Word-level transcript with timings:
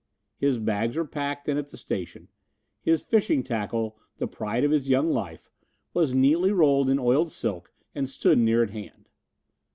His 0.39 0.57
bags 0.57 0.95
were 0.95 1.05
packed 1.05 1.47
and 1.47 1.59
at 1.59 1.67
the 1.67 1.77
station. 1.77 2.29
His 2.81 3.03
fishing 3.03 3.43
tackle, 3.43 3.99
the 4.17 4.25
pride 4.25 4.63
of 4.63 4.71
his 4.71 4.89
young 4.89 5.11
life, 5.11 5.51
was 5.93 6.15
neatly 6.15 6.51
rolled 6.51 6.89
in 6.89 6.97
oiled 6.97 7.31
silk 7.31 7.71
and 7.93 8.09
stood 8.09 8.39
near 8.39 8.63
at 8.63 8.71
hand. 8.71 9.07